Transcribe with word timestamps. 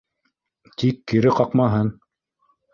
Тик 0.83 1.05
кире 1.13 1.35
ҡаҡмаһын. 1.43 1.95